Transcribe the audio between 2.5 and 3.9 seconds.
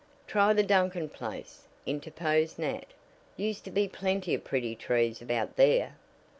Nat. "Used to be